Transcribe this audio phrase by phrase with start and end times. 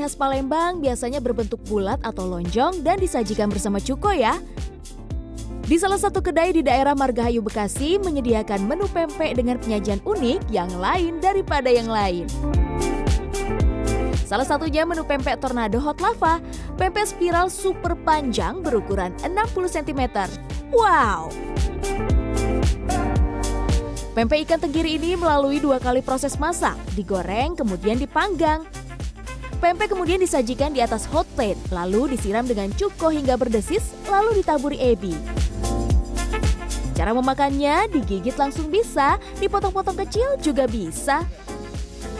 [0.00, 4.40] khas Palembang biasanya berbentuk bulat atau lonjong dan disajikan bersama cuko ya.
[5.64, 10.68] Di salah satu kedai di daerah Margahayu Bekasi menyediakan menu pempek dengan penyajian unik yang
[10.76, 12.28] lain daripada yang lain.
[14.28, 16.40] Salah satunya menu pempek tornado hot lava,
[16.76, 19.32] pempek spiral super panjang berukuran 60
[19.68, 20.02] cm.
[20.68, 21.32] Wow!
[24.14, 28.62] Pempek ikan tenggiri ini melalui dua kali proses masak, digoreng kemudian dipanggang.
[29.64, 34.76] Pempek kemudian disajikan di atas hot plate, lalu disiram dengan cuko hingga berdesis, lalu ditaburi
[34.76, 35.16] ebi.
[36.92, 41.24] Cara memakannya digigit langsung bisa, dipotong-potong kecil juga bisa.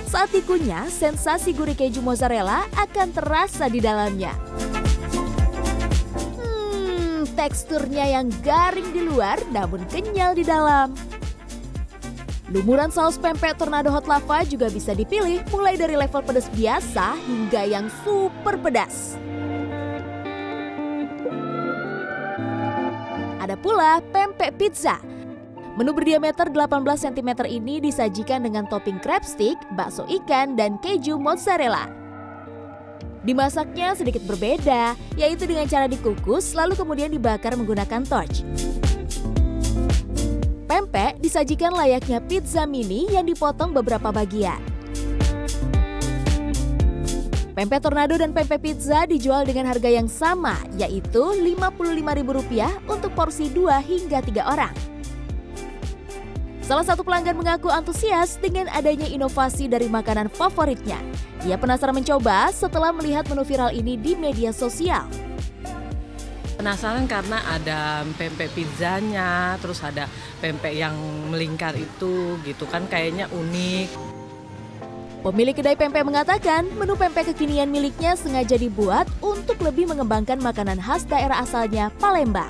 [0.09, 4.33] Saat dikunyah, sensasi gurih keju mozzarella akan terasa di dalamnya.
[6.41, 11.14] Hmm, teksturnya yang garing di luar namun kenyal di dalam.
[12.55, 17.67] Lumuran saus pempek tornado hot lava juga bisa dipilih mulai dari level pedas biasa hingga
[17.67, 19.19] yang super pedas.
[23.43, 25.03] Ada pula pempek pizza.
[25.75, 31.91] Menu berdiameter 18 cm ini disajikan dengan topping crab stick, bakso ikan, dan keju mozzarella.
[33.27, 38.47] Dimasaknya sedikit berbeda, yaitu dengan cara dikukus lalu kemudian dibakar menggunakan torch.
[40.75, 44.59] Pempek disajikan layaknya pizza mini yang dipotong beberapa bagian.
[47.55, 53.71] Pempek tornado dan pempek pizza dijual dengan harga yang sama, yaitu Rp55.000 untuk porsi 2
[53.87, 54.75] hingga 3 orang.
[56.59, 60.99] Salah satu pelanggan mengaku antusias dengan adanya inovasi dari makanan favoritnya.
[61.47, 65.07] Ia penasaran mencoba setelah melihat menu viral ini di media sosial.
[66.65, 70.09] Penasaran karena ada pempek pizzanya, terus ada
[70.41, 70.97] pempek yang
[71.29, 73.93] melingkar itu gitu kan kayaknya unik.
[75.21, 81.05] Pemilik kedai pempek mengatakan menu pempek kekinian miliknya sengaja dibuat untuk lebih mengembangkan makanan khas
[81.05, 82.49] daerah asalnya, Palembang.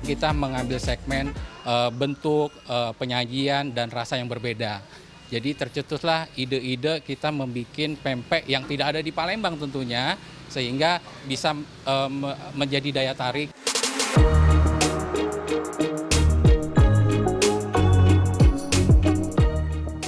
[0.00, 1.36] Kita mengambil segmen
[1.68, 4.80] uh, bentuk, uh, penyajian, dan rasa yang berbeda.
[5.28, 10.16] Jadi tercetuslah ide-ide kita membuat pempek yang tidak ada di Palembang tentunya,
[10.48, 11.54] sehingga bisa
[11.86, 12.10] uh,
[12.54, 13.50] menjadi daya tarik.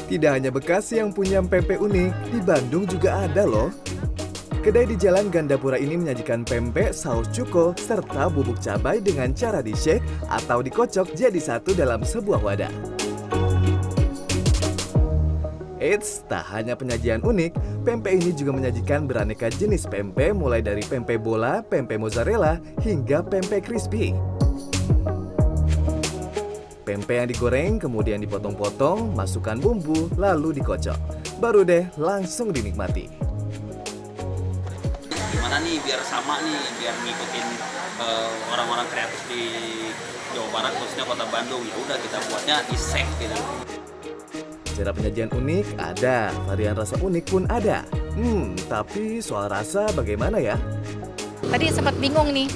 [0.09, 3.69] Tidak hanya Bekasi yang punya pempek unik, di Bandung juga ada loh.
[4.59, 10.03] Kedai di Jalan Gandapura ini menyajikan pempek, saus cuko, serta bubuk cabai dengan cara di-shake
[10.27, 12.98] atau dikocok jadi satu dalam sebuah wadah.
[15.79, 17.55] Eits, tak hanya penyajian unik,
[17.87, 23.63] pempek ini juga menyajikan beraneka jenis pempek mulai dari pempek bola, pempek mozzarella, hingga pempek
[23.63, 24.11] crispy.
[26.83, 30.99] Pempek yang digoreng kemudian dipotong-potong, masukkan bumbu, lalu dikocok.
[31.39, 33.07] Baru deh langsung dinikmati.
[35.31, 37.47] Gimana nih biar sama nih, biar ngikutin
[38.03, 39.43] uh, orang-orang kreatif di
[40.35, 41.63] Jawa Barat khususnya kota Bandung.
[41.63, 43.39] Ya udah kita buatnya isek gitu.
[44.79, 47.83] Cara penyajian unik ada, varian rasa unik pun ada.
[48.15, 50.55] Hmm, tapi soal rasa bagaimana ya?
[51.51, 52.47] Tadi sempat bingung nih,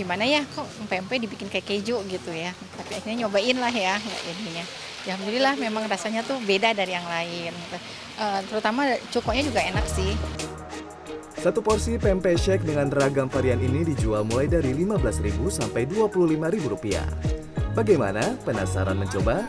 [0.00, 4.18] gimana ya kok pempek dibikin kayak keju gitu ya tapi akhirnya nyobain lah ya, ya
[4.32, 4.64] ininya
[5.04, 7.52] ya alhamdulillah memang rasanya tuh beda dari yang lain
[8.16, 10.16] uh, terutama cukonya juga enak sih
[11.36, 16.36] satu porsi pempek shake dengan ragam varian ini dijual mulai dari 15.000 sampai 25.000
[16.68, 17.08] rupiah.
[17.72, 18.36] Bagaimana?
[18.44, 19.48] Penasaran mencoba?